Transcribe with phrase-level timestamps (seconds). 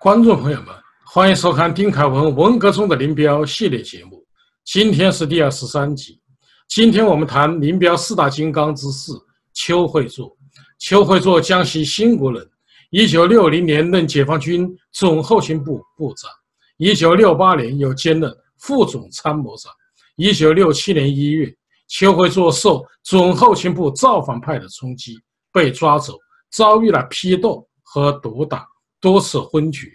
[0.00, 0.68] 观众朋友们，
[1.04, 4.24] 欢迎收看丁凯文文革中的林彪系列节目。
[4.64, 6.20] 今天是第二十三集。
[6.68, 9.20] 今天我们谈林彪四大金刚之四
[9.54, 10.36] 邱会作。
[10.78, 12.48] 邱会作，江西兴国人，
[12.90, 16.30] 一九六零年任解放军总后勤部部长，
[16.76, 19.72] 一九六八年又兼任副总参谋长。
[20.14, 21.52] 一九六七年一月，
[21.88, 25.18] 邱会作受总后勤部造反派的冲击，
[25.52, 26.14] 被抓走，
[26.52, 28.64] 遭遇了批斗和毒打，
[29.00, 29.88] 多次昏厥。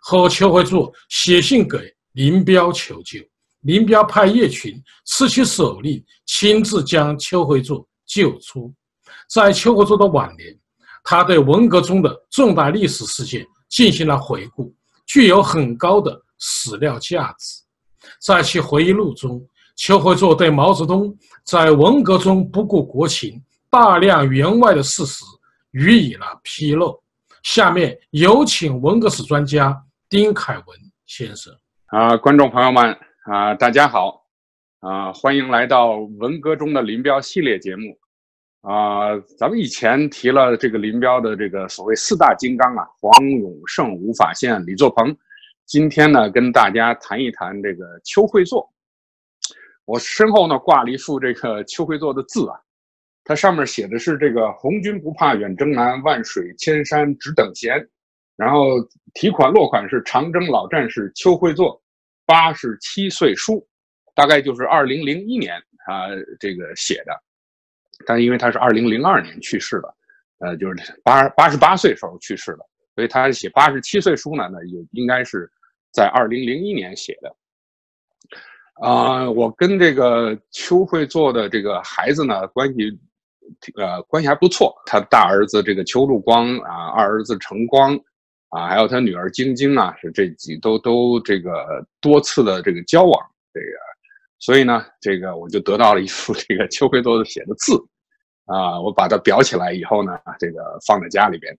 [0.00, 1.78] 后邱会作写信给
[2.12, 3.18] 林彪求救，
[3.62, 8.72] 林彪派叶群持去手令，亲自将邱会作救出。
[9.28, 10.56] 在邱会作的晚年，
[11.04, 14.74] 他对文革中的重大历史事件进行了回顾，
[15.06, 17.62] 具有很高的史料价值。
[18.20, 19.44] 在其回忆录中，
[19.76, 25.24] 邱会作对毛泽东在文革中不顾国情、大量员外的事实
[25.72, 26.98] 予以了披露。
[27.42, 29.84] 下面有请文革史专家。
[30.10, 30.64] 丁凯文
[31.04, 31.52] 先生
[31.88, 34.24] 啊，观众朋友们啊，大家好
[34.80, 37.94] 啊，欢迎来到文革中的林彪系列节目
[38.62, 39.14] 啊。
[39.36, 45.14] 咱们以前提了这个林彪的这个所谓四大金刚啊，黄永胜、吴法宪、李作鹏。
[45.66, 48.66] 今天呢，跟大家谈一谈这个邱会作。
[49.84, 52.56] 我身后呢挂了一幅这个邱会作的字啊，
[53.28, 57.86] 它上面写的是这个“红军不怕远征难，万水千山只等闲”。
[58.36, 58.70] 然后
[59.12, 61.78] 提款落款是长征老战士邱会作，
[62.24, 63.68] 八十七岁书，
[64.14, 65.56] 大概就是二零零一年
[65.86, 66.08] 啊
[66.40, 67.12] 这个写的，
[68.06, 69.94] 但因为他是二零零二年去世的，
[70.38, 75.50] 呃，就是八八十八岁时候去世的，所以他写八十七岁书呢，那也应该是
[75.92, 77.36] 在二零零一年写的。
[78.80, 82.96] 啊，我跟这个邱会作的这个孩子呢关系，
[83.76, 84.74] 呃，关系还不错。
[84.86, 87.98] 他大儿子这个邱路光啊，二儿子陈光。
[88.50, 93.66] 啊，还有他女儿晶晶啊，是这几都都这个多次的这个交往，这个，
[94.38, 97.74] 所以呢，这个我就得到了一幅 这个邱会作写的字，
[98.46, 101.54] 啊，我把它裱起来以后呢，这个放在家里边。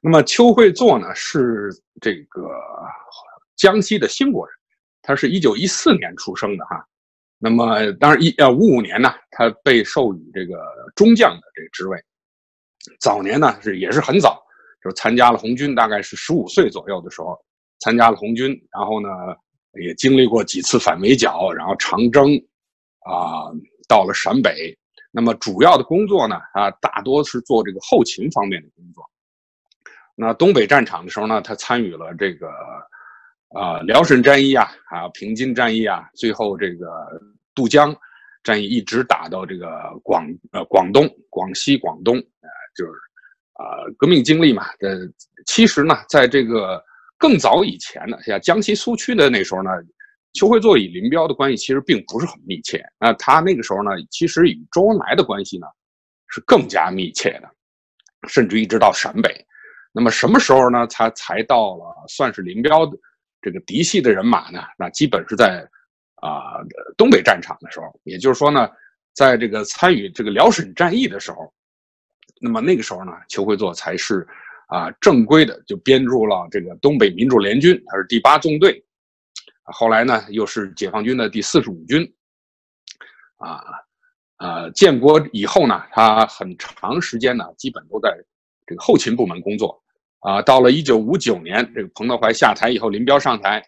[0.00, 1.68] 那么邱会作呢是
[2.00, 2.48] 这个
[3.54, 4.56] 江西的兴国人，
[5.02, 6.82] 他是一九一四年出生的哈。
[7.44, 10.54] 那么当然一呃五五年呢，他被授予这个
[10.96, 12.02] 中将的这个职位。
[12.98, 14.42] 早年呢是也是很早。
[14.82, 17.38] 就参加了红军，大概是十五岁左右的时候
[17.80, 19.08] 参加了红军，然后呢
[19.80, 22.36] 也经历过几次反围剿，然后长征，
[23.00, 23.48] 啊，
[23.88, 24.76] 到了陕北。
[25.10, 29.02] 那么主要的工作呢，啊，大多是做这个后勤方面的工作。
[30.14, 32.48] 那东北战场的时候呢，他参与了这个
[33.54, 36.86] 啊辽沈战役啊，还有平津战役啊，最后这个
[37.54, 37.94] 渡江
[38.42, 39.68] 战役一直打到这个
[40.02, 42.92] 广呃广东、广西、广东，呃，就是。
[43.56, 44.98] 啊，革命经历嘛，呃，
[45.46, 46.82] 其实呢，在这个
[47.16, 49.70] 更早以前呢，像江西苏区的那时候呢，
[50.32, 52.84] 邱会作与林彪的关系其实并不是很密切。
[52.98, 55.68] 那他那个时候呢，其实与周恩来的关系呢
[56.26, 57.48] 是更加密切的，
[58.26, 59.32] 甚至一直到陕北。
[59.92, 62.98] 那么什么时候呢，他才到了算是林彪的
[63.40, 64.64] 这个嫡系的人马呢？
[64.76, 65.64] 那基本是在
[66.24, 66.64] 啊
[66.96, 68.70] 东北战场的时候，也就是说呢，
[69.12, 71.52] 在这个参与这个辽沈战役的时候。
[72.40, 74.26] 那么那个时候呢，邱会作才是
[74.66, 78.84] 啊正规的，就编入了这个东北民主联军，他是第八纵队，
[79.62, 82.12] 后来呢又是解放军的第四十五军，
[83.36, 83.62] 啊
[84.36, 88.10] 啊建国以后呢，他很长时间呢基本都在
[88.66, 89.82] 这个后勤部门工作，
[90.20, 93.64] 啊到了一九五九年，这个彭德怀下台以后，林彪上台，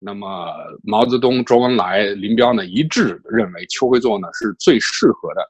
[0.00, 0.52] 那么
[0.82, 5.48] 毛泽东、周恩来、林彪呢一致认为邱会作呢是最适合的。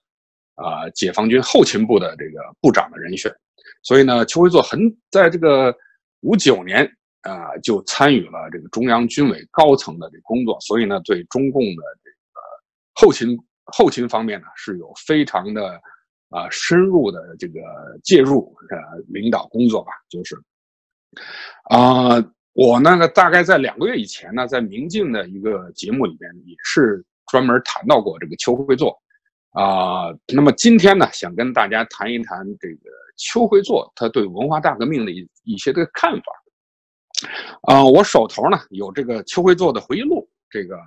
[0.56, 3.34] 啊，解放军后勤部的这个部长的人选，
[3.83, 4.78] 所以呢，邱会作很
[5.10, 5.75] 在这个
[6.21, 6.84] 五九年
[7.22, 12.41] 啊，就参与了这个中央军委高层的这工作，所以呢，对中共的这个
[12.92, 13.39] 后勤
[13.72, 15.80] 后勤方面呢，是有非常的
[16.28, 17.60] 啊深入的这个
[18.04, 18.77] 介入呃
[19.09, 20.36] 领导工作吧，就是
[21.71, 22.22] 啊，
[22.53, 29.01] 我呢大概在两个月以前呢，在明镜的一个节目里边也是专门谈到过这个邱会作。
[29.53, 36.33] 啊，那么今天呢，想跟大家谈一谈这个邱会作他对文化大革命的一一些的看法。
[37.63, 40.79] 啊，我手头呢有这个邱会作的回忆录，这个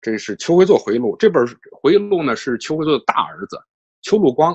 [0.00, 1.16] 这是邱会作回忆录。
[1.16, 1.46] 这本
[1.80, 3.56] 回忆录呢是邱会作的大儿子
[4.02, 4.52] 邱路光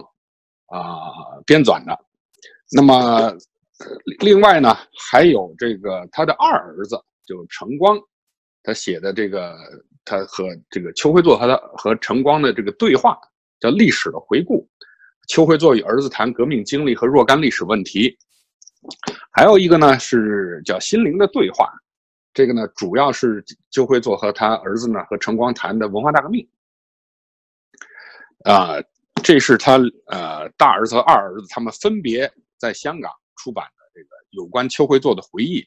[0.65, 1.97] 啊编纂的。
[2.69, 3.33] 那么
[4.19, 4.75] 另外呢
[5.09, 7.97] 还有这个他的二儿子就是陈光，
[8.63, 9.55] 他写的这个
[10.03, 13.17] 他和这个邱会作他的和陈光的这个对话。
[13.59, 14.69] 叫历史的回顾，
[15.29, 18.15] 邱会作与儿子谈革命经历和若干历史问题，
[19.31, 21.67] 还有一个呢是叫心灵的对话，
[22.35, 26.47] 这个呢主要是邱会作和他儿子呢和陈光谈的文化大革命。
[28.43, 28.75] 啊，
[29.23, 35.63] 这是他呃大儿子和二儿子他们分别在香港出版的这个有关邱会作的回忆，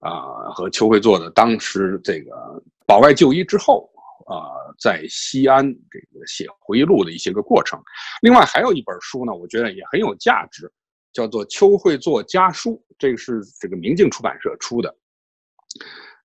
[0.00, 3.88] 啊和邱会作的当时这个保外就医之后
[4.26, 7.80] 啊在西安这个写回忆录的一些个过程。
[8.22, 10.70] 另外还有一本书呢，我觉得也很有价值，
[11.12, 14.94] 叫做《邱会作家书》，这个是这个明镜出版社出的，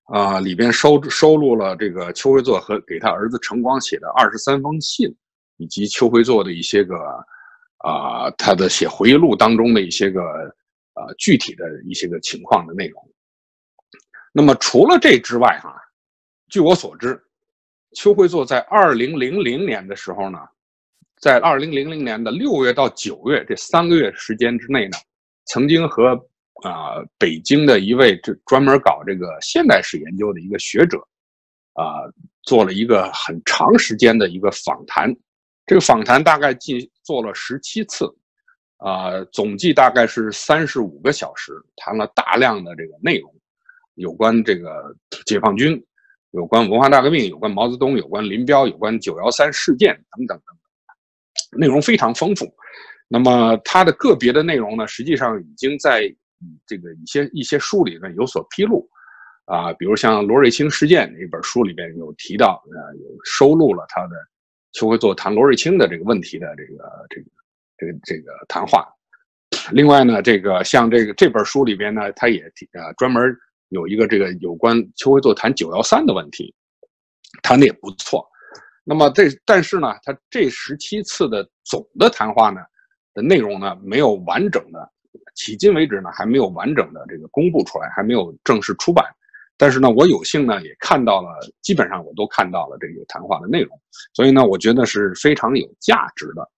[0.06, 5.14] 啊里边收收录了这个邱会作和给他儿子陈光写的二十三封信。
[5.60, 6.94] 以及邱会作的一些个
[7.78, 10.22] 啊，他的写回忆录当中的一些个
[10.98, 13.10] 呃具体的一些个情况的内容。
[14.32, 15.74] 那么除了这之外，哈，
[16.48, 17.20] 据我所知，
[17.92, 20.38] 邱会作在二零零零年的时候呢，
[21.20, 24.98] 在二零零零年的六月到九月这三个月时间之内呢，
[25.46, 26.10] 曾经和
[26.62, 30.98] 啊北京的一位这专门搞这个现代史研究的一个学者
[31.74, 32.04] 啊，
[32.42, 35.14] 做了一个很长时间的一个访谈。
[35.66, 38.06] 这个访谈大概进做了十七次，
[38.78, 43.32] 啊，总计大概是三十五个小时，谈了大量的这个内容，
[43.94, 44.94] 有关这个
[45.26, 45.84] 解放军，
[46.30, 50.56] 有关文化大革命，有关毛泽东，有关林彪，有关九幺三事件等等等
[51.50, 52.46] 等，内容非常丰富。
[53.08, 56.02] 那么它的个别的内容呢，实际上已经在
[56.66, 58.88] 这个一些一些书里面有所披露，
[59.44, 64.10] 啊，比如像罗瑞卿事件那本书里边有提到，呃，有收录了他的。
[64.70, 67.26] 就会做谈罗瑞卿的这个问题的这个这个
[67.78, 68.86] 这个这个谈话。
[69.72, 72.42] 另外呢，这个像这个这本书里边呢，他也
[72.72, 73.34] 呃专门
[73.68, 76.54] 有一个这个有关邱会作谈九幺三的问题，
[77.42, 78.26] 谈的也不错。
[78.84, 82.60] 那么这但是呢，他这十七次的总的谈话呢
[83.14, 84.90] 的内容呢没有完整的，
[85.36, 89.04] 迄今为止呢还没有完整的这个公布出来，还没有正式出版。
[89.56, 91.28] 但是呢，我有幸呢也看到了，
[91.62, 93.78] 基本上我都看到了这个谈话的内容，
[94.14, 96.48] 所以呢，我觉得是非常有价值的。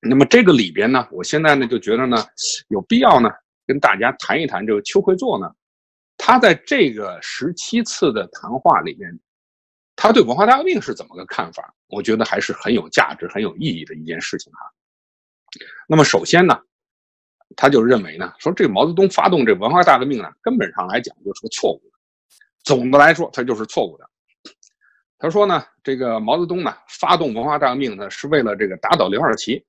[0.00, 2.16] 那么这个里边呢，我现在呢就觉得呢，
[2.68, 3.28] 有必要呢
[3.66, 5.50] 跟大家谈一谈这个邱会作呢，
[6.16, 9.18] 他在这个十七次的谈话里面，
[9.96, 11.74] 他对文化大革命是怎么个看法？
[11.88, 14.60] 我觉得还是很有价值、很有意义的一件事情哈。
[15.88, 16.56] 那么首先呢，
[17.56, 21.98] 他就认为呢，说这个毛泽东发动这文化大革命呢，根本上来讲就是个错误的。
[22.62, 24.08] 总的来说，他就是错误的。
[25.18, 29.64] 他说呢，这个毛泽东呢发动文化大革命呢，是为了这个打倒刘少奇。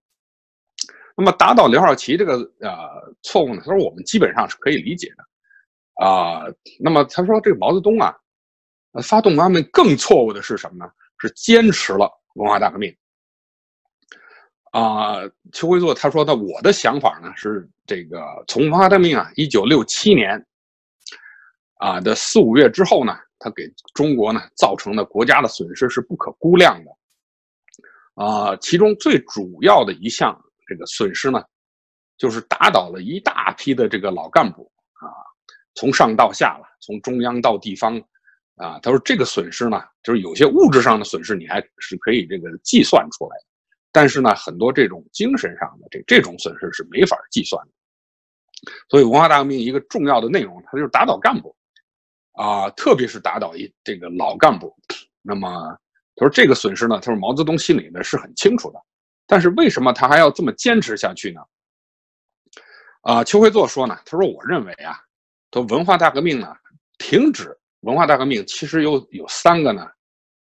[1.19, 6.45] 那么打倒刘少奇这个呃错误呢，他说我们基本上是可以理解的啊。
[6.79, 8.15] 那么他说这个毛泽东啊，
[9.03, 10.91] 发动文化更错误的是什么呢？
[11.17, 12.95] 是坚持了文化大革命。
[14.71, 15.17] 啊，
[15.51, 20.45] 邱会作他说的，我的想法呢是这个从文化大革命啊，一九六七年。
[21.81, 23.63] 啊的四五月之后呢，他给
[23.93, 26.91] 中国呢造成的国家的损失是不可估量的，
[28.21, 30.37] 啊，其中最主要的一项
[30.69, 31.43] 这个损失呢，
[32.17, 35.09] 就是打倒了一大批的这个老干部啊，
[35.73, 37.97] 从上到下了，从中央到地方，
[38.55, 43.45] 啊，他说这个损失呢，就是有些物质上的损失你还是可以这个计算出来的，
[43.91, 47.71] 但是呢，很多这种精神上的这这种损失是没法计算的，
[48.89, 51.55] 所以文化大革命一个重要的内容，它就是打倒干部。
[52.33, 54.73] 啊，特别是打倒一这个老干部，
[55.21, 55.77] 那么
[56.15, 58.79] 他说这个损失呢，他说毛泽东心里呢是很清楚的，
[59.29, 61.41] 但是为什么他还要这么坚持下去呢？
[63.01, 64.97] 啊，邱会作说呢，他说我认为啊，
[65.53, 66.53] 说文化大革命呢
[66.97, 69.87] 停止文化大革命其实有有三个呢，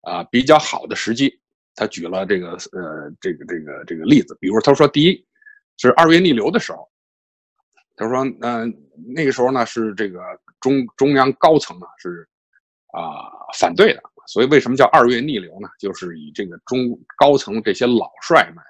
[0.02, 1.38] 啊比较好的时机，
[1.74, 5.26] 他举了这个呃这个这个这个例子，比如他说第一
[5.76, 6.88] 是二月逆流的时候，
[7.96, 8.72] 他说嗯
[9.14, 10.20] 那个时候呢是这个。
[10.60, 12.28] 中中央高层呢是
[12.92, 15.68] 啊反对的，所以为什么叫二月逆流呢？
[15.76, 18.62] 就是以这个中高层这些老帅们、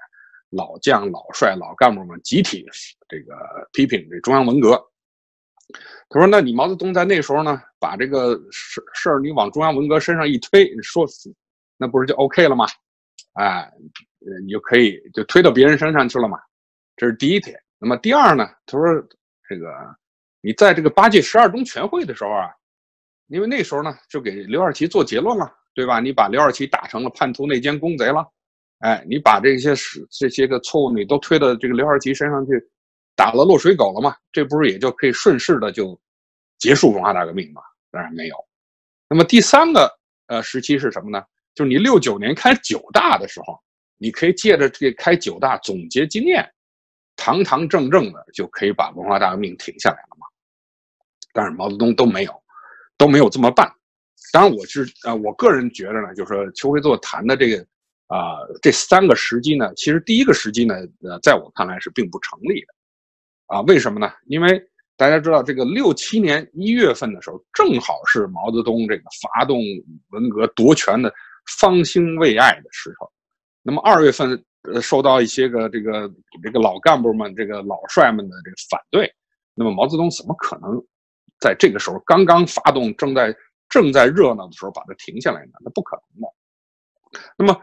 [0.49, 2.65] 老将、老帅、老干部们集体
[3.07, 3.35] 这个
[3.75, 4.83] 批评这中央文革。
[6.09, 11.07] 他说：“那你毛泽东在那时候呢，把这个事事儿你往中央文革身上一推，说
[11.77, 12.65] 那不是就 OK 了吗？
[13.35, 13.71] 哎，
[14.43, 16.39] 你就可以就推到别人身上去了嘛。
[16.97, 17.61] 这是第一点。
[17.79, 18.49] 那么第二呢？
[18.65, 18.87] 他说
[19.47, 19.67] 这个。”
[20.43, 22.49] 你在这个八届十二中全会的时候啊，
[23.31, 26.01] 因为那时候呢，就给刘二奇做结论了，对吧？
[26.01, 28.27] 你把刘二奇打成了叛徒、内奸、公贼了，
[28.81, 32.53] 哎，你把这些事、这些个错误你都推到这个刘二奇身上去，
[33.15, 34.17] 打了落水狗了嘛？
[34.33, 35.99] 这不是也就可以顺势的就
[36.59, 37.63] 结束文化大革命吗？
[37.93, 38.37] 当然没有。
[39.09, 39.89] 那么第三个
[40.27, 41.25] 呃时期是什么呢？
[41.55, 43.57] 就是你六九年开九大的时候，
[43.97, 46.45] 你可以借着这开九大总结经验，
[47.15, 50.27] 堂堂正正的就可以把文化大革命停下来了嘛？
[51.33, 52.43] 但是毛泽东都没有，
[53.01, 53.67] 都没有这么办。
[54.31, 57.57] 当然，我是呃，我个人觉得呢，就是说邱会作谈的这个
[58.09, 62.67] 啊这三个时机呢，其实第一个时机呢，呃，在我看来是并不成立的
[63.47, 63.63] 啊。
[63.63, 64.13] 为什么呢？
[64.27, 64.63] 因为
[64.99, 69.59] 大家知道，这个六七年一月份的时候，正好是毛泽东这个发动
[70.11, 71.11] 文革夺权的
[71.59, 73.11] 方兴未艾的时候。
[73.63, 79.11] 那么二月份，呃，受到一些个这个这个老干部们、这个老帅们的这个反对，
[79.55, 80.85] 那么毛泽东怎么可能
[81.41, 83.35] 在这个时候刚刚发动正在
[83.69, 85.53] 正在热闹的时候把它停下来呢？
[85.65, 86.29] 那不可能的。
[87.37, 87.61] 那么，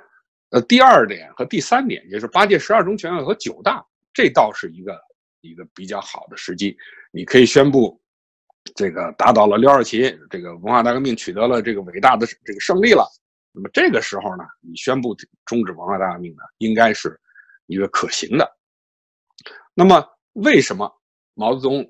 [0.49, 4.99] 呃，第二点和第三点，也是八届十二中全会和九大，这倒是一个
[5.41, 6.77] 一个比较好的时机，
[7.11, 8.01] 你可以宣布
[8.75, 13.05] 这个打倒了刘少奇，这个文化大革命取得了这个伟大的这个胜利了。
[13.51, 15.15] 那么这个时候呢，你宣布
[15.45, 17.19] 终止文化大革命呢，应该是
[17.67, 18.57] 一个可行的。
[19.73, 20.03] 那么
[20.33, 20.91] 为什么
[21.35, 21.89] 毛泽东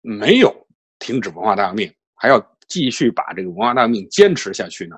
[0.00, 0.61] 没有
[1.02, 2.40] 停止文化大革命，还要？
[2.68, 4.96] 继续把这个文化大革命坚持下去呢？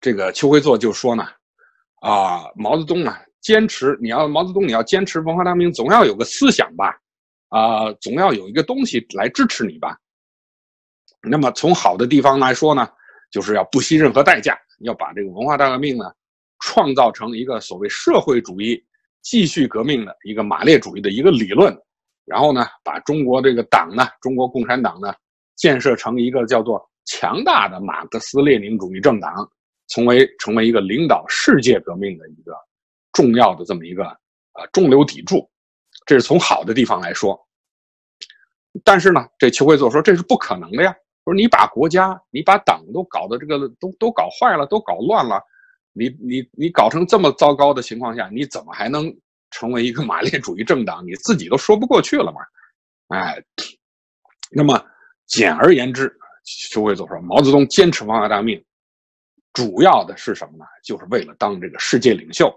[0.00, 1.22] 这个邱会作就说呢，
[2.00, 6.98] 啊，毛泽东啊，坚持你要毛泽东你要坚持文化大革命，总要有个思想吧，
[7.50, 9.96] 啊，总要有一个东西来支持你吧。
[11.22, 12.88] 那么从好的地方来说呢，
[13.30, 16.04] 就是要不惜任何代价，要把这个文化大革命呢，
[16.58, 18.84] 创造成一个所谓社会主义
[19.22, 21.72] 继续革命的一个马列主义的一个理论，
[22.28, 25.12] 然后呢，把中国这个党呢，中国共产党呢。
[25.60, 29.50] 建设成一个叫做强大的马克思列宁主义政党，
[29.88, 32.52] 成为成为一个领导世界革命的一个
[33.12, 35.50] 重要的这么一个呃中流砥柱，
[36.06, 37.36] 这是从好的地方来说。
[38.84, 40.94] 但是呢，这邱会作说这是不可能的呀，
[41.24, 45.42] 说你把国家、你把党都搞得这个都都搞坏了，都搞乱了，
[45.92, 49.12] 你你你搞成这么糟糕的情况下，你怎么还能
[49.50, 51.06] 成为一个马列主义政党？
[51.06, 52.40] 你自己都说不过去了嘛？
[53.08, 53.42] 哎，
[54.50, 54.84] 那么。
[55.30, 56.10] 简而言之，
[56.42, 58.64] 邱会作说，毛泽东坚持文化大革命，
[59.52, 60.64] 主要的是什么呢？
[60.82, 62.48] 就是为了当这个世界领袖，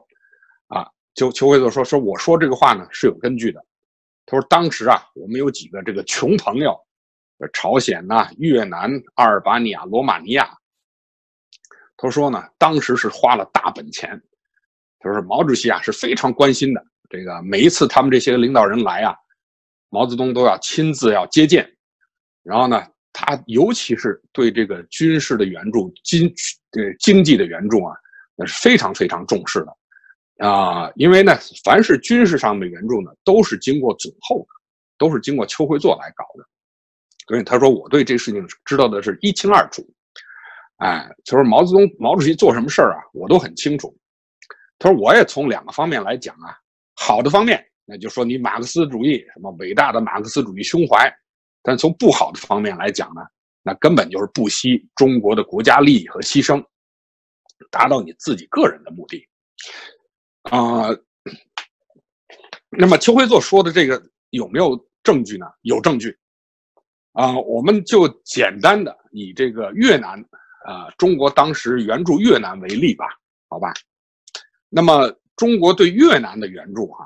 [0.68, 3.62] 啊，邱邱会作说，说我说这个话呢是有根据的。
[4.26, 6.74] 他说，当时啊，我们有几个这个穷朋友，
[7.52, 10.58] 朝鲜呐、越南、阿尔巴尼亚、罗马尼亚。
[11.98, 14.24] 他说呢，当时是花了大本钱。
[15.02, 16.86] 他说，毛主席啊是非常关心的。
[17.10, 19.16] 这个每一次他们这些领导人来啊，
[19.90, 21.70] 毛泽东都要亲自要接见。
[22.44, 22.82] 然后呢，
[23.12, 26.28] 他尤其是对这个军事的援助、经
[26.72, 27.94] 呃经济的援助啊，
[28.36, 30.92] 那是非常非常重视的啊。
[30.96, 34.48] 因为呢，凡是军事上的援助呢，都是经过总后，
[34.98, 36.46] 都是经过邱会作来搞的。
[37.28, 39.86] 所以他说，我对这事情知道的是一清二楚。
[40.78, 43.96] 哎，就是毛泽东、毛主席做什么事儿啊，我都很清楚。
[44.82, 46.58] 他说，我也从两个方面来讲啊，
[46.96, 51.08] 好的方面，那就说你马克思主义什么伟大的马克思主义胸怀。
[51.62, 53.22] 但从不好的方面来讲呢，
[53.62, 56.66] 那根本就是不惜中国的国家利益和牺牲，
[57.70, 59.24] 达到你自己个人的目的，
[60.50, 60.90] 啊。
[62.72, 65.46] 那么邱会作说的这个有没有证据呢？
[65.62, 66.18] 有证据，
[67.12, 70.20] 啊，我们就简单的以这个越南
[70.66, 73.06] 啊，中国当时援助越南为例吧，
[73.50, 73.72] 好吧？
[74.74, 77.06] 那么中国对越南的援助哈。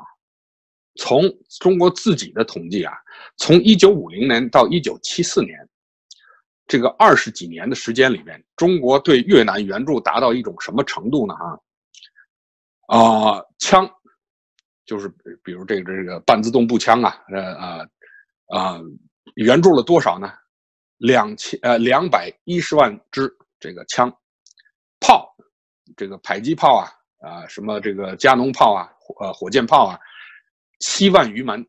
[0.98, 1.24] 从
[1.60, 2.94] 中国自己的统计啊，
[3.36, 5.68] 从一九五零年到一九七四年，
[6.68, 11.34] 这个二十几年的时间里面，中国对越南援助达到一种什么程度呢？
[11.34, 13.90] 啊，啊，枪，
[14.86, 15.10] 就是
[15.44, 17.88] 比如这个这个半自动步枪啊，呃啊
[18.48, 18.82] 啊，
[19.36, 20.32] 援助了多少呢？
[21.00, 23.30] 两千呃两百一十万支
[23.60, 24.10] 这个枪，
[25.02, 25.36] 炮，
[25.98, 26.88] 这个迫击炮啊
[27.26, 28.88] 啊，什么这个加农炮啊，
[29.20, 30.00] 呃火箭炮啊。
[30.80, 31.66] 七万余门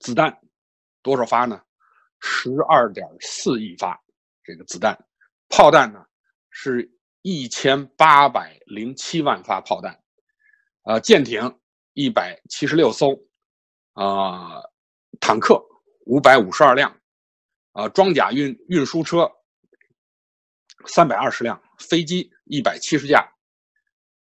[0.00, 0.36] 子弹，
[1.02, 1.62] 多少发呢？
[2.20, 3.98] 十二点四亿发。
[4.42, 4.98] 这个子弹，
[5.48, 6.04] 炮弹呢
[6.50, 6.90] 是
[7.22, 9.98] 一千八百零七万发炮弹。
[10.82, 11.58] 呃，舰艇
[11.94, 13.16] 一百七十六艘，
[13.92, 14.60] 啊，
[15.20, 15.62] 坦克
[16.06, 16.94] 五百五十二辆，
[17.72, 19.30] 啊，装甲运运输车
[20.86, 23.26] 三百二十辆，飞机一百七十架，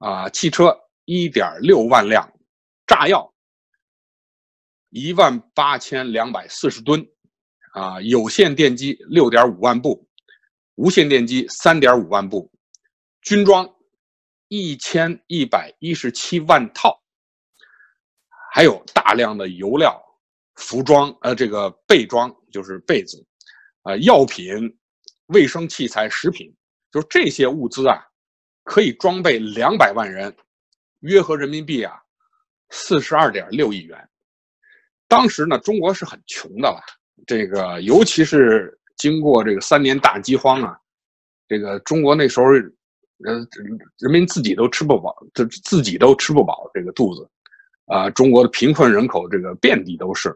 [0.02, 2.30] 啊，汽车一点六万辆，
[2.86, 3.32] 炸药。
[4.90, 7.08] 一万八千两百四十吨，
[7.72, 10.06] 啊，有线电机六点五万部，
[10.76, 12.52] 无线电机三点五万部，
[13.22, 13.74] 军装
[14.50, 17.02] 一千一百一十七万套，
[18.52, 19.98] 还有大量的油料、
[20.56, 23.26] 服装，呃，这个被装就是被子，
[23.84, 24.78] 啊，药品、
[25.28, 26.54] 卫生器材、食品，
[26.92, 28.04] 就是这些物资啊，
[28.64, 30.34] 可以装备两百万人，
[31.00, 32.00] 约合人民币啊，
[32.70, 34.10] 四十二点六亿元。
[35.08, 36.80] 当时呢，中国是很穷的了
[37.28, 40.78] 这个尤其是经过这个三年大饥荒啊，
[41.48, 42.46] 这个中国那时候，
[43.26, 43.46] 呃，
[44.00, 47.30] 人民自己都吃不饱，这自己都吃不饱这个肚子，
[47.88, 50.30] 啊，中国的贫困人口这个遍地都是，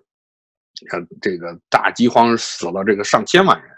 [0.82, 3.72] 你看这个大饥荒死了这个上千万人，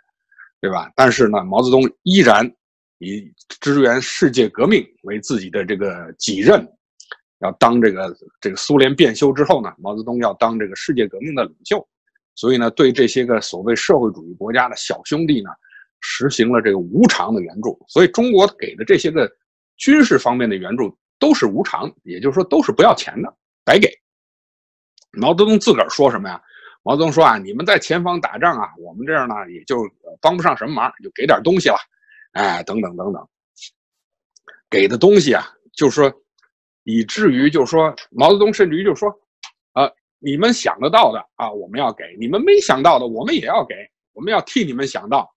[0.60, 0.92] 对吧？
[0.96, 2.52] 但是呢，毛泽东依然
[3.00, 6.68] 以支援世界革命为自己的这个己任。
[7.40, 11.88] 要当这个这个苏联变修之后呢，毛泽东要当这个世界革命的领袖，
[12.34, 15.52] 所以呢，对这些个所谓社会主义国家的小兄弟呢，
[16.00, 17.80] 实行了这个无偿的援助。
[17.88, 19.32] 所以中国给的这些个
[19.76, 23.32] 军事方面的援助都是无偿，也就是说都是不要钱的，
[23.64, 23.88] 白给。
[25.12, 26.42] 毛泽东自个儿说什么呀？
[26.82, 29.88] 毛泽东说啊，你们在前方打仗啊，我们这儿呢也就
[30.20, 31.78] 帮不上什么忙，就给点东西了，
[32.38, 33.28] 哎，等等等等，
[34.70, 36.14] 给的东西啊，就是说。
[36.90, 39.14] 以至于就是说，毛泽东甚至于就是说，
[39.74, 43.76] 呃，你们想得到的啊，我们要给；你们没想到的，我们也要给。
[44.14, 45.30] 我们要替你们想到。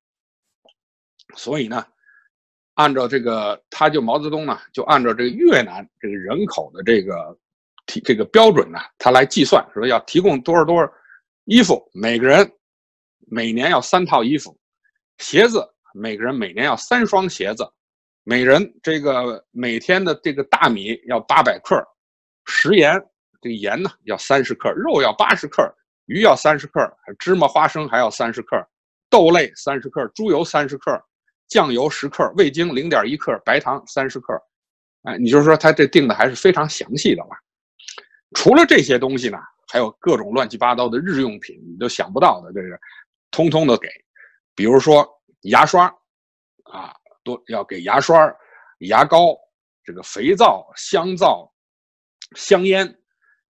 [1.34, 1.84] 所以呢，
[2.74, 7.36] 按照这个，他就毛泽东呢，就按照这个越南这个人口的这个
[7.84, 10.88] 提这个标准呢，他来计算，说要提供多少多少
[11.46, 12.48] 衣服，每个人
[13.26, 14.56] 每年要三套衣服，
[15.18, 17.66] 鞋子每个人每年要三双鞋子。
[18.22, 21.82] 每人这个每天的这个大米要八百克，
[22.44, 22.92] 食盐
[23.40, 26.80] 这个盐呢要三十克，肉要八十克，鱼要三十克，
[27.18, 28.62] 芝麻花生还要三十克，
[29.08, 31.02] 豆类三十克，猪油三十克，
[31.48, 34.34] 酱油十克，味精零点一克，白糖三十克。
[35.04, 37.30] 哎，你就说他这定的还是非常详细的吧。
[38.34, 39.38] 除了这些东西呢，
[39.72, 42.78] 还有各种乱七八糟的日用品，你都想不到的，这个
[43.30, 43.88] 通通的给。
[44.54, 45.08] 比如说
[45.42, 45.86] 牙刷，
[46.64, 46.94] 啊。
[47.22, 48.34] 都要给牙刷、
[48.78, 49.36] 牙膏、
[49.84, 51.52] 这个肥皂、香皂、
[52.34, 52.98] 香烟，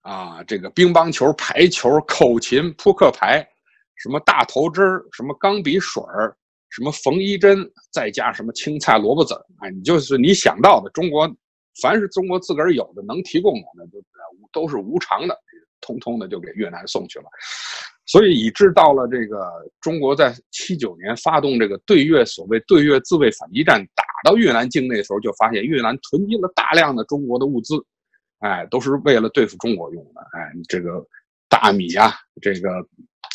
[0.01, 3.47] 啊，这个乒乓球、排球、口琴、扑克牌，
[3.97, 6.35] 什么大头针什么钢笔水儿，
[6.71, 11.31] 什么缝衣针，再加什么青菜、萝卜籽儿，哎，你就是你想到的，中国
[11.83, 14.03] 凡是中国自个儿有的能提供的，那都
[14.53, 15.39] 都是无偿的，
[15.83, 17.27] 通通的就给越南送去了。
[18.11, 19.49] 所以，以致到了这个
[19.81, 27.77] 中国在七九年发动这个对越所谓对越自卫反击战，打到越南境内的时候，就发现越南囤积了大量的中国的物资，
[28.41, 31.07] 哎，都是为了对付中国用的，哎，这个
[31.49, 32.69] 大米啊，这个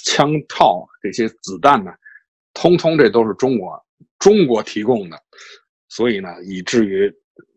[0.03, 1.93] 枪炮这些子弹呢，
[2.53, 3.81] 通通这都是中国
[4.19, 5.17] 中国提供的，
[5.87, 7.09] 所以呢，以至于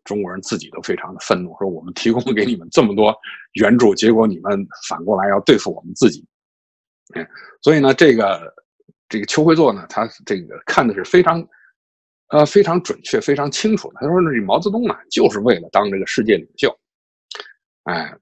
[0.05, 3.13] 中国人自己都非常的愤怒，说我们提供给你们这么多
[3.55, 6.25] 援助，结果你们反过来要对付我们自己。
[7.15, 7.27] 嗯，
[7.61, 8.53] 所以呢，这个
[9.07, 11.47] 这个邱会作呢，他这个看的是非常，
[12.27, 13.99] 呃，非常准确、非常清楚的。
[14.01, 16.69] 他说：“这毛泽东啊，就是为了当这个世界领袖。”
[17.85, 18.15] 哎，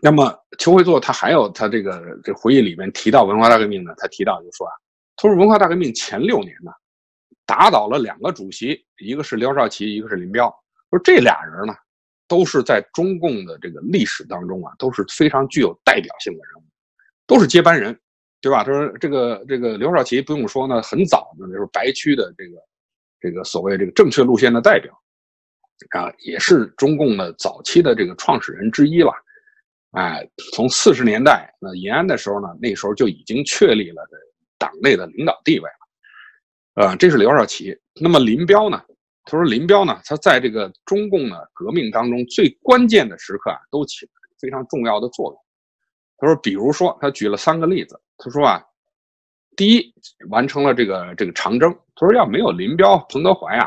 [0.00, 4.72] 那么邱会作他还有他这个这回忆里面提到文化大革命呢，他提到就说啊，
[5.16, 6.72] 他说文化大革命前六年呢，
[7.44, 10.48] 打倒了两个主席，一个是刘少奇，一个是林彪。
[10.88, 11.74] 说这俩人呢，
[12.26, 16.57] 都是在中共的这个历史当中啊，都是非常具有代表性的人。
[17.28, 17.96] 都是接班人，
[18.40, 18.64] 对吧？
[18.64, 22.56] 他说这个这个刘少奇不用说呢，很早呢就是白区的这个
[23.20, 24.92] 这个所谓这个正确路线的代表，
[25.90, 29.12] 啊，也是中共的早期的这个创始人之一了。
[29.92, 34.02] 哎，从四十年代那延安的时候呢，那时候就已经确立了
[34.58, 36.86] 党内的领导地位了。
[36.86, 37.76] 呃，这是刘少奇。
[38.00, 38.82] 那么林彪呢？
[39.24, 45.38] 他说林彪呢，他在这个中共的革命当中最关键的时刻啊，都起了非常重要的作用。
[46.20, 47.98] 他说：“比如说，他举了三个例子。
[48.16, 48.60] 他说啊，
[49.56, 49.94] 第一，
[50.30, 51.72] 完成了这个这个长征。
[51.94, 53.66] 他说要没有林彪、彭德怀啊，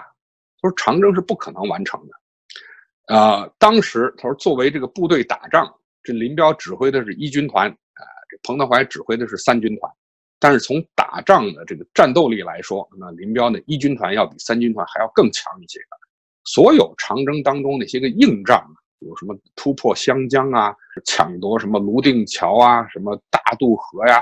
[0.61, 3.15] 他说长征是不可能完成的。
[3.15, 9.89] 呃，当时他说作为这个部队打仗，这林彪指挥的是一军团，啊，这彭德怀指挥的是三军团。
[10.37, 15.97] 但是从打仗的这个战斗力来说，那林彪的一军团要比三军团还要更强一些的。
[16.43, 18.69] 所有长征当中那些个硬仗。”
[19.01, 24.21] 有什么突破湘江啊，抢夺什么泸定桥啊，什么大渡河呀，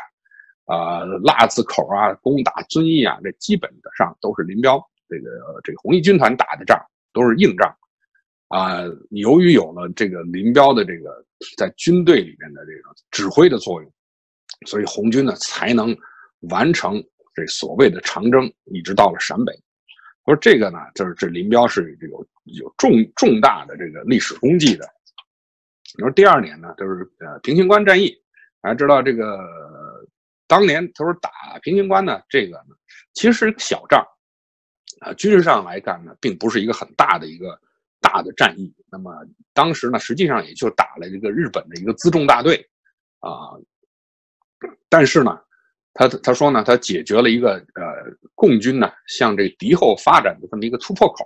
[0.65, 5.29] 啊腊子口啊，攻打遵义啊，这基本的上都是林彪这个
[5.63, 6.79] 这个红一军团打的仗，
[7.13, 7.75] 都是硬仗，
[8.47, 11.25] 啊，由于有了这个林彪的这个
[11.57, 13.91] 在军队里面的这个指挥的作用，
[14.65, 15.95] 所以红军呢才能
[16.49, 19.53] 完成这所谓的长征，一直到了陕北。
[20.29, 24.87] 说这个呢，就是这林彪是有有重重大的这个历史功绩的。
[25.97, 28.15] 你说第二年呢，就是呃平型关战役，
[28.61, 29.39] 大家知道这个
[30.47, 31.31] 当年他说打
[31.63, 32.75] 平型关呢，这个呢
[33.13, 34.05] 其实小仗，
[35.01, 37.59] 啊军事上来看呢，并不是一个很大的一个
[37.99, 38.71] 大的战役。
[38.91, 39.11] 那么
[39.53, 42.55] 当时呢，实际上也就打了这个日本的一个辎重大队，
[43.19, 43.57] 啊，
[44.89, 45.41] 但是呢，
[45.93, 47.83] 他他说呢，他解决了一个呃
[48.35, 51.25] 共军呢向这敌后发展的这么一个突破口。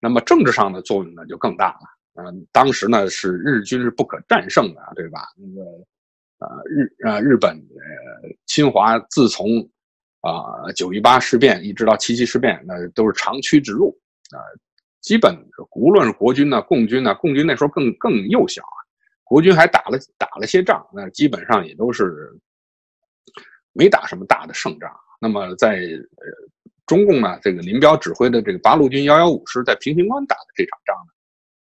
[0.00, 1.80] 那么政治上的作用呢就更大了。
[2.22, 5.20] 嗯，当时呢是日军是不可战胜的，对吧？
[5.36, 5.64] 那个
[6.38, 9.46] 呃日呃日本呃侵华自从
[10.20, 13.96] 啊九一八事变一直到七七事变，那都是长驱直入
[14.30, 14.38] 啊。
[15.00, 15.36] 基本
[15.76, 18.78] 无论是国军呢、共军呢，共军那时候更更幼小啊，
[19.24, 22.32] 国军还打了打了些仗，那基本上也都是
[23.78, 24.90] 没打什么大的胜仗。
[25.20, 26.26] 那么在呃
[26.84, 30.96] 中共呢，这个林彪指挥的这个八路军幺幺五师在平型关打的这场仗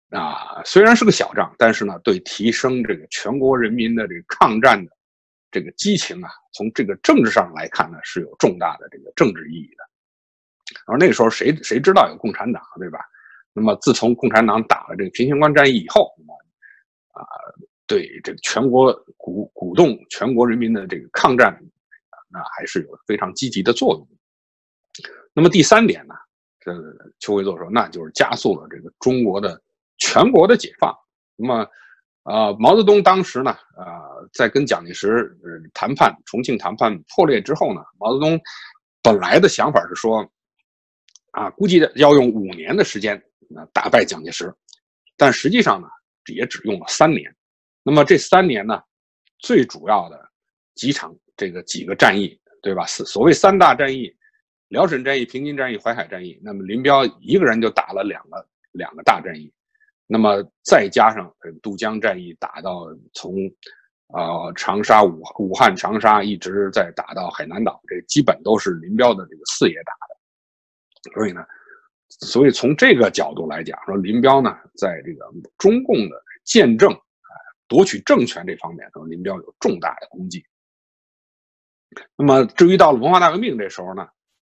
[0.10, 4.92] 呢，啊虽然是个小仗，但是呢，对提升这个全国人民的这个抗战的
[5.52, 9.84] 这个激情啊，从这个政治上来看呢，是有重大的这个政治意义的。
[10.86, 13.00] 而那个时候谁谁知道有共产党，对吧？
[13.54, 16.34] 那么，自从共产党打了这个平型关战役以后，那么
[17.14, 17.26] 啊，
[17.88, 21.58] 对这个全国鼓鼓动全国人民的这个抗战，
[22.30, 24.08] 那还是有非常积极的作用。
[25.34, 26.16] 那么第三点呢，
[26.60, 26.74] 这
[27.20, 29.62] 邱会作说，那就是加速了这个中国的
[29.98, 30.96] 全国的解放。
[31.36, 31.68] 那么，
[32.24, 35.38] 啊，毛泽东当时呢，啊，在跟蒋介石
[35.74, 38.40] 谈判重庆谈判破裂之后呢，毛泽东
[39.02, 40.28] 本来的想法是说，
[41.32, 43.22] 啊，估计要用五年的时间。
[43.50, 44.54] 那打败蒋介石，
[45.16, 45.88] 但实际上呢，
[46.36, 47.34] 也只用了三年。
[47.82, 48.82] 那么这三年呢，
[49.40, 50.20] 最主要的
[50.76, 52.86] 几场这个几个战役，对吧？
[52.86, 54.14] 所所谓三大战役：
[54.68, 56.38] 辽沈战役、平津战役、淮海战役。
[56.44, 59.54] 那么林彪一个人就打了两个两个大战役，
[60.08, 63.36] 那么再加上渡江战役，打到从
[64.08, 71.14] 呃长沙、武武汉、长沙一直在打到海南岛，这基本都是林彪的这个四爷打的。
[71.14, 71.46] 所以呢。
[72.10, 76.90] 所以从这个角度来讲，说林彪呢，在这个中共的建政、
[77.68, 80.44] 夺取政权这方面，说林彪有重大的功绩。
[82.16, 84.08] 那么至于到了文化大革命这时候呢，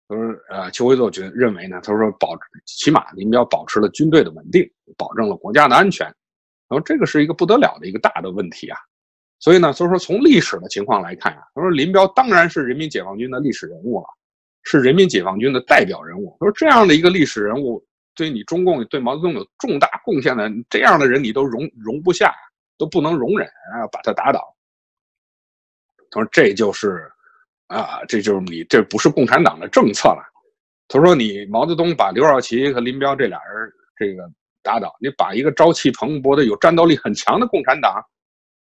[0.08, 6.06] 他说呃，邱会作觉得认为呢，他说保起码林彪保持了军队的稳定，保证了国家的安全。
[6.06, 8.78] 然后这个是一个不得了的一个大的问题啊。
[9.40, 14.08] 所以呢，所以说从历史的情况来看啊，他说林彪当然是人民解放军的历史人物了。
[14.68, 16.36] 是人民解放军的代表人物。
[16.40, 22.34] 他说这样的一个历史人物，对你中共、对毛泽东有重大贡献的这样的人，你都容容不下，
[22.76, 24.56] 都不能容忍啊，把他打倒。
[26.10, 27.08] 他说这就是
[27.68, 30.24] 啊，这就是你这不是共产党的政策了。
[30.88, 34.30] 他说你毛泽东把刘少奇和林彪这俩人这个
[34.62, 38.04] 打倒，你把一个朝气蓬勃的、有战斗力很强的共产党，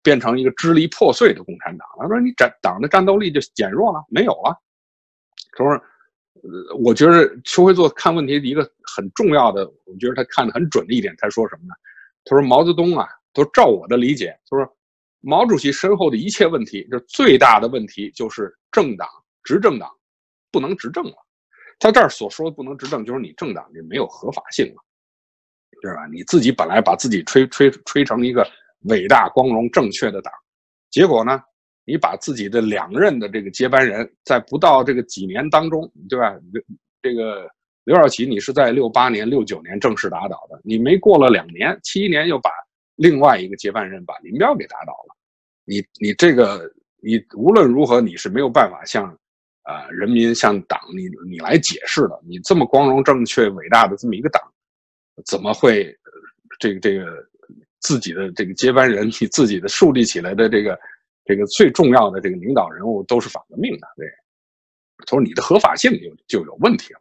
[0.02, 1.86] 变成一个支离破碎的共产党。
[1.98, 4.56] 他说你战党的战斗力就减弱了，没有了。
[5.52, 5.82] 他说。
[6.42, 8.62] 呃，我觉得邱会作看问题的一个
[8.96, 11.74] 很重要的，我觉得他看的很准的一点，他说什么呢？
[12.24, 14.76] 他说毛泽东啊，都照我的理解，他说
[15.20, 19.08] 毛主席身后的一切问题，就最大的问题就是政党
[19.42, 19.90] 执政党
[20.50, 21.14] 不能执政了。
[21.78, 24.82] 他这儿所说的不能执政，就是你政党就没有合法性了，
[25.80, 26.06] 对吧？
[26.12, 28.46] 你自己本来把自己吹吹吹成一个
[28.84, 30.32] 伟大、光荣、正确的党，
[30.90, 31.42] 结果呢？
[31.86, 36.38] 你把自己的两任的这个接班人，在不到这个几年当中，对吧？
[37.02, 37.48] 这个
[37.84, 42.50] 刘少奇，你是在六八年、六九年正式打倒的，你没过了两年，七一年又把
[43.00, 45.16] 另外一个接班人把林彪给打倒了。
[45.64, 46.70] 你你这个
[47.02, 49.06] 你无论如何你是没有办法向
[49.62, 52.20] 啊人民向党你你来解释的。
[52.26, 54.42] 你这么光荣正确伟大的这么一个党，
[55.24, 55.96] 怎么会
[56.58, 57.06] 这个这个
[57.78, 60.78] 自己的这个接班人，你自己的树立起来的这个？
[61.26, 64.08] 这个最重要的这个领导人物都是反革命的，对，
[64.96, 67.00] 他说你的合法性就就有问题了，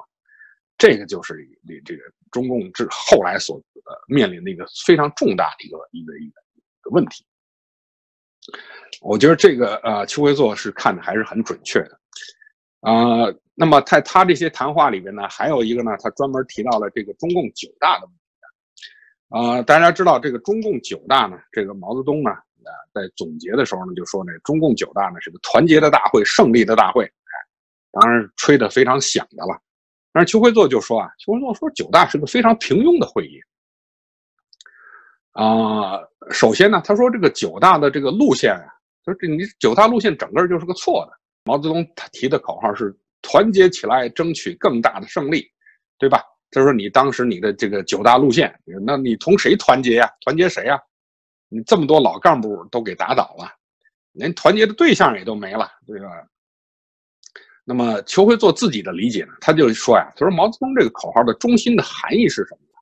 [0.78, 1.34] 这个就是
[1.64, 7.26] 你这个中共之后来所呃面临的一个非常重大的一个一个一个一个问题。
[9.02, 12.00] 我觉得这个呃邱会作是看的还是很准确的，
[12.82, 22.32] 啊，那么在他这些谈话里边呢，还有一个呢，他专门提到了这个中共九大的问题，啊，大家知道这个中共九大呢，这个毛泽东呢。
[22.94, 27.10] 在总结的时候呢，就说呢，中共九大呢是个团结的大会，胜利的大会，
[27.92, 29.60] 当然吹得非常响的了。
[30.12, 33.40] 但是邱会作就说啊，邱会作说九大是个非常平庸的会议。
[35.32, 36.00] 啊，
[36.32, 38.68] 首先呢，他说这个九大的这个路线啊，
[39.06, 41.18] 说这你九大路线整个就是个错的。
[41.44, 45.46] 毛泽东他提的口号是团结起来，争取更大的胜利，
[45.98, 46.24] 对吧？
[46.52, 48.54] 他说你当时你的这个九大路线，
[48.86, 50.12] 那你同谁团结呀？
[50.22, 50.80] 团结谁呀？
[51.48, 53.52] 你这么多老干部都给打倒了，
[54.12, 56.08] 连团结的对象也都没了，对吧？
[57.70, 59.34] 那么邱会做自己的理解呢？
[59.40, 62.80] 他就说呀，他说毛泽东这个口号的中心的含义是什么呢？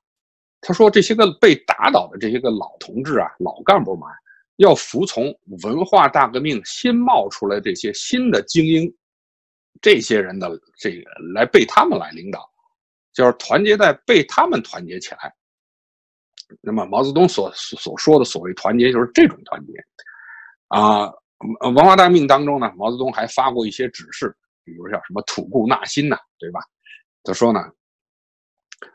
[0.62, 4.08] 他说这些个被打倒的这些个老同志啊、老干部们，
[4.56, 5.26] 要服从
[5.62, 8.90] 文化大革命新冒出来这些新的精英
[9.82, 11.02] 这些人的这个
[11.34, 12.40] 来被他们来领导，
[13.12, 15.34] 就是团结在被他们团结起来。
[16.62, 19.72] 那么毛泽东所所说的所谓团结，就是这种团结
[20.68, 21.12] 啊。
[21.60, 24.34] 文化大革命当中呢，毛泽东还发过一些指示，
[24.68, 26.60] 比如叫什么吐故纳新呐，对吧？
[27.24, 27.60] 他说呢，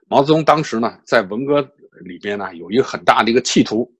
[0.08, 1.62] 毛泽东当时呢在文革
[2.02, 3.92] 里边呢有一个很大的一个企图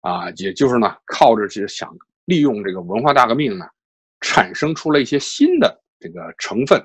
[0.00, 3.64] 啊，也就是呢靠着这想利用这个文化大革命呢，
[4.20, 6.80] 产生出了一些新的这个成分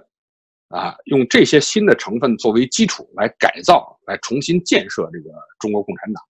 [0.69, 6.23] 啊，用这些新的成分作为基础来改造、来重新建设这个中国共产党。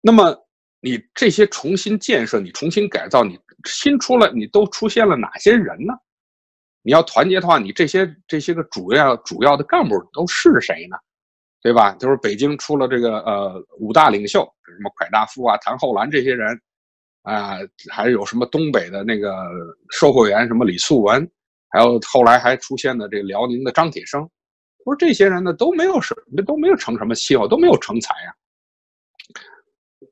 [0.00, 0.36] 那么。
[0.84, 5.94] 你这些重新建设，你重新改造，你新出了，你都出现了哪些人呢？
[6.82, 10.96] 你要团结的话，你这些这些个主要主要的干部都是谁呢？
[11.62, 11.94] 对吧？
[11.94, 16.60] 就是北京出了这个呃五大领袖，什么蒯大夫啊、谭厚兰这些人
[17.22, 19.32] 啊，还有什么东北的那个
[19.90, 21.30] 售货员什么李素文，
[21.68, 24.28] 还有后来还出现的这个辽宁的张铁生，
[24.84, 28.34] 不是这些人呢都没有什么都没有成什么气候，都没有成才呀。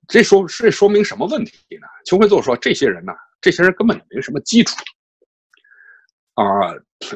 [0.07, 1.89] 这说这说明什么问题呢？
[2.07, 4.77] 邱会作说，这些人呢，这些人根本就没什么基础
[6.35, 6.45] 啊。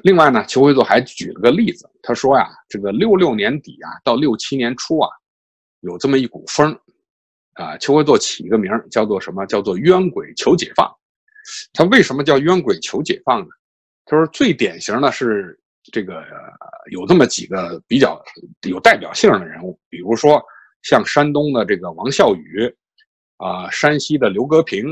[0.03, 5.09] 另外呢，邱辉作还举了个例子，他说呀，这个六六年底啊，到六七年初啊，
[5.81, 6.79] 有这么一股风
[7.55, 7.77] 啊。
[7.79, 9.45] 邱辉作起一个名叫做什么？
[9.47, 10.91] 叫做冤鬼求解放。
[11.73, 13.49] 他为什么叫冤鬼求解放呢？
[14.07, 15.59] 他说最典型的是
[15.93, 16.25] 这个
[16.91, 18.23] 有这么几个比较
[18.69, 20.43] 有代表性的人物，比如说。
[20.87, 22.71] 像山东的这个王孝宇，
[23.39, 24.85] 啊，山西的刘格平，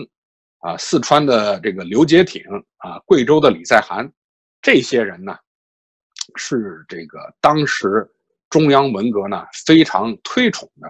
[0.62, 2.42] 啊，四川的这个刘杰挺，
[2.78, 4.10] 啊，贵州的李在涵，
[4.60, 5.36] 这些人呢，
[6.36, 8.10] 是这个当时
[8.48, 10.88] 中央文革呢非常推崇的，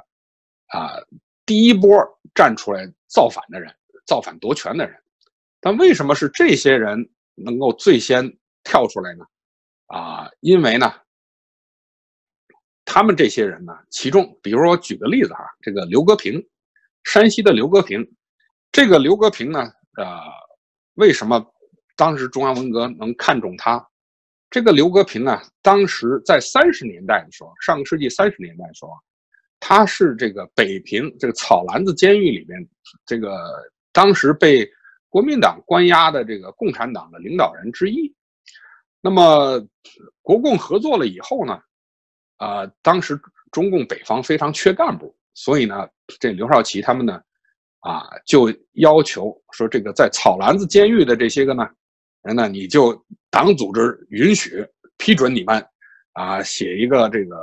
[0.78, 0.96] 啊，
[1.44, 1.90] 第一波
[2.34, 3.74] 站出来造反的人，
[4.06, 4.96] 造反夺权的人。
[5.60, 9.24] 但为什么是这些人能够最先跳出来呢？
[9.86, 10.92] 啊，因为呢。
[12.84, 16.46] 他们这些人呢，其中，比如说，我举个例子哈，这个刘格平，
[17.04, 18.06] 山西的刘格平，
[18.72, 20.06] 这个刘格平呢，呃，
[20.94, 21.44] 为什么
[21.94, 23.86] 当时中央文革能看中他？
[24.48, 28.92] 这个刘格平啊，当时在三十年代的时候，上个世纪三十年代的时候，
[29.60, 32.66] 他是这个北平这个草篮子监狱里边，
[33.04, 33.38] 这个
[33.92, 34.66] 当时被
[35.10, 38.12] 国民党关押的这个共产党的领导人之一。
[39.02, 39.60] 那么
[40.22, 41.60] 国共合作了以后呢？
[42.38, 43.20] 啊，当时
[43.52, 45.86] 中共北方非常缺干部，所以呢，
[46.18, 47.22] 这刘少奇他们呢，
[47.82, 51.68] 啊，就要求说，这个在草篮子监狱的这些个呢
[52.22, 52.94] 人呢，你就
[53.30, 54.64] 党组织允许
[54.98, 55.64] 批准你们，
[56.12, 57.36] 啊，写一个这个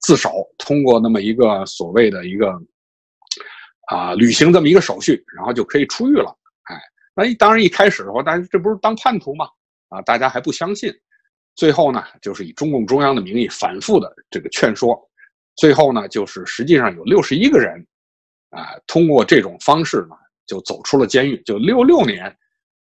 [0.00, 2.52] 自首，通过那么一个所谓的一个
[3.90, 6.36] 啊，履行这么一个手续，然后就可以出狱了。
[6.64, 6.78] 哎，
[7.14, 9.48] 那当然一开始的话，大家这不是当叛徒吗？
[9.88, 10.92] 啊，大家还不相信。
[11.54, 15.00] 最后呢，就是以中共中央的名义反复的这个劝说，
[15.56, 17.82] 最后呢，就是实际上有六十一个人，
[18.50, 22.34] 啊，通过这种方式呢，就走出了监狱，就六六年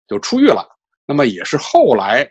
[0.08, 0.68] 就出狱了。
[1.06, 2.30] 那么也是后来，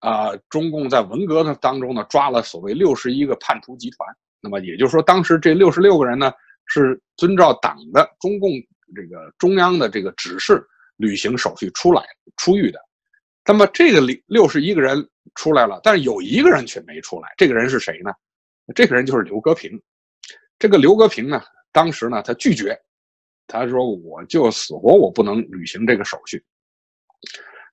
[0.00, 4.08] 啊，中共在文革的当中呢，抓了所谓六十一个叛徒集团。
[4.40, 6.32] 那么也就是说，当时这六十六个人呢，
[6.66, 8.50] 是遵照党的中共
[8.94, 10.62] 这个中央的这个指示
[10.96, 12.04] 履行手续出来
[12.36, 12.78] 出狱的。
[13.46, 15.08] 那么这个六六十一个人。
[15.36, 17.32] 出来了，但是有一个人却没出来。
[17.36, 18.12] 这个人是谁呢？
[18.72, 19.82] 这个人就是刘格平。
[20.58, 21.42] 这个刘格平呢，
[21.74, 22.74] 当时呢，他拒绝，
[23.46, 26.42] 他说：“我就死活我不能履行这个手续。”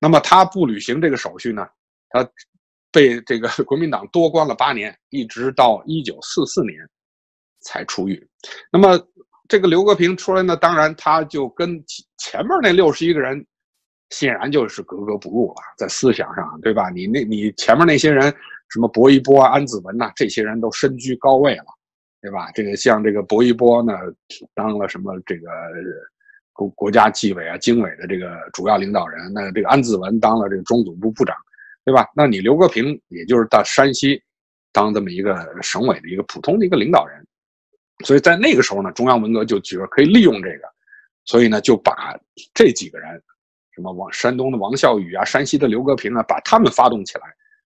[0.01, 1.65] 那么他不履行这个手续呢，
[2.09, 2.29] 他
[2.91, 6.75] 被这个国民党多关了八年，一直到一九四四年
[7.61, 8.27] 才出狱。
[8.69, 8.99] 那么
[9.47, 11.81] 这个刘格平出来呢，当然他就跟
[12.17, 13.45] 前面那六十一个人。
[14.13, 16.89] 显然就是格格不入了，在思想上，对吧？
[16.89, 18.23] 你那，你前面那些人，
[18.67, 21.63] 什么薄一波、安子文呐，这些人都身居高位了，
[22.21, 22.51] 对吧？
[22.53, 23.93] 这个像这个薄一波呢，
[24.53, 25.49] 当了什么这个
[26.53, 31.35] 国国家纪委啊、经委的这个主要领导人，那这个安子文当了这个中组部部长，
[31.83, 32.07] 对吧？
[32.15, 34.21] 那你刘国平也就是到山西
[34.71, 37.25] 当这么一个省委的一个普通的一个领导人，
[38.05, 40.67] 所以在那个时候呢，中央文革就觉得可以利用这个，
[41.25, 42.15] 所以呢就把
[42.53, 43.21] 这几个人。
[43.73, 47.23] 什么王山东的王孝宇啊，山西的刘格平啊，把他们发动起来，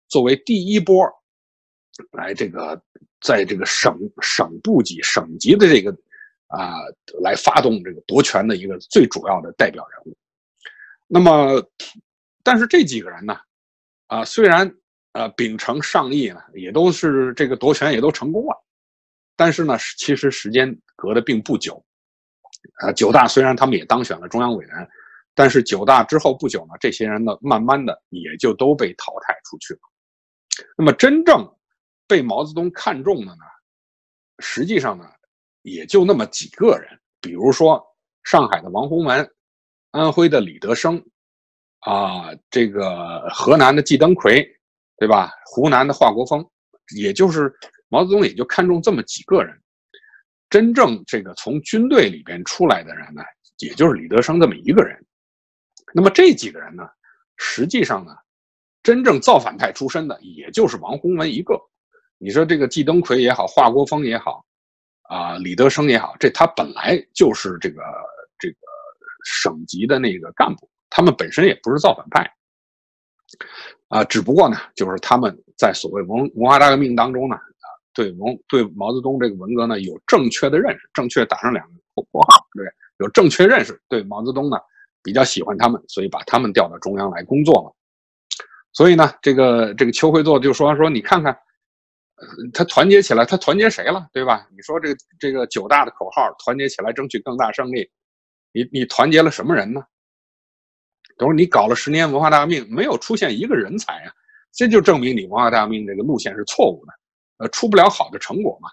[0.08, 1.04] 作为第一波，
[2.12, 2.80] 来这个
[3.22, 5.92] 在这个省省部级、省级的这个
[6.48, 6.76] 啊，
[7.22, 10.18] 来发动这个夺权的一个最主要的代表人物。
[11.08, 11.62] 那么，
[12.44, 13.38] 但是这几个人呢，
[14.08, 14.72] 啊，虽然
[15.14, 18.66] 呃秉承上意呢，也都是这个夺权也都成功了，
[19.36, 21.84] 但是呢，其实时间隔得并不久。
[22.82, 24.90] 啊，九大虽然他们也当选了中央委员。
[25.40, 29.80] 但是九大之后不久呢，这些人呢，慢慢的也就都被淘汰出去了。
[30.76, 31.48] 那么真正
[32.08, 33.44] 被毛泽东看中的呢，
[34.40, 35.06] 实际上呢，
[35.64, 37.84] 也就那么几个人，比如说
[38.24, 39.30] 上海的王洪文，
[39.92, 41.04] 安徽的李德生，
[41.80, 44.48] 啊，这个河南的季登奎，
[44.98, 45.32] 对吧？
[45.46, 46.46] 湖南的华国锋，
[46.96, 47.54] 也就是
[47.90, 49.60] 毛泽东也就看中这么几个人。
[50.50, 53.22] 真正这个从军队里边出来的人呢，
[53.58, 54.98] 也就是李德生这么一个人。
[55.94, 56.88] 那么这几个人呢，
[57.36, 58.16] 实际上呢，
[58.82, 61.60] 真正造反派出身的，也就是王洪文一个。
[62.20, 64.44] 你说这个季登奎也好，华国锋也好，
[65.04, 67.82] 啊，李德生也好，这他本来就是这个
[68.40, 68.56] 这个
[69.24, 72.28] 省级的那个干部，他们本身也不是造反派，
[73.90, 82.66] 啊，只不过呢，就是他们在所谓文文化大革命当中呢，啊，对文对毛泽东这个文革呢有正确的认识，正确打上两个括号，对，
[82.98, 84.58] 有正确认识，对毛泽东呢
[85.04, 87.76] 比较喜欢他们，所以把他们调到中央来工作了。
[88.74, 91.38] 所以呢，这个这个邱会作就说说你看看。
[92.54, 94.48] 他团结起来，他团结谁了，对吧？
[94.56, 97.88] 你说这这个九大的口号，团结起来争取更大胜利，
[98.52, 99.84] 你你团结了什么人呢？
[101.18, 104.12] 等会你搞了十年文化大革命，没有出现一个人才啊，
[104.52, 106.94] 这就证明你文化大革命这个路线是错误的，
[107.38, 108.70] 呃，出不了好的成果嘛。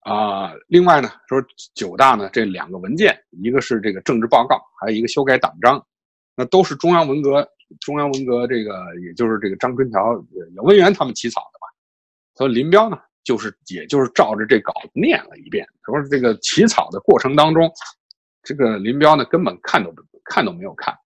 [0.00, 1.42] 啊，另外呢，说
[1.74, 5.84] 九大呢这两个文件，一个是这个政治报告，还有一个修改党章，
[6.36, 7.46] 那都是中央文革
[7.80, 10.14] 中央文革这个，也就是这个张春桥、
[10.54, 11.57] 姚文元他们起草的。
[12.38, 15.66] 所以林彪呢，就是也就是照着这稿子念了一遍。
[15.84, 17.68] 说这个起草的过程当中，
[18.44, 20.96] 这个林彪呢根本看都不看都没有看